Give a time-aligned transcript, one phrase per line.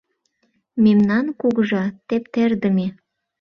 [0.83, 2.87] —Мемнан кугыжа тептердыме.